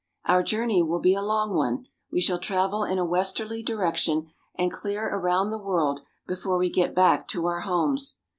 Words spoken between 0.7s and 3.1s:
will be a long one. We shall travel in a